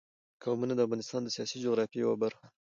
[0.43, 2.49] قومونه د افغانستان د سیاسي جغرافیه یوه برخه ده.